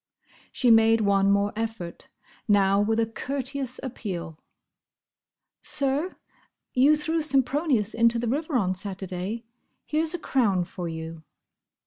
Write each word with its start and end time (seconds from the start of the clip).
She 0.51 0.71
made 0.71 1.01
one 1.01 1.29
more 1.29 1.53
effort: 1.55 2.09
now 2.47 2.81
with 2.81 2.99
a 2.99 3.05
courteous 3.05 3.79
appeal. 3.83 4.35
"Sir!—You 5.61 6.95
threw 6.95 7.21
Sempronius 7.21 7.93
into 7.93 8.17
the 8.17 8.27
river 8.27 8.55
on 8.57 8.73
Saturday—here's 8.73 10.15
a 10.15 10.17
crown 10.17 10.63
for 10.63 10.89
you." 10.89 11.21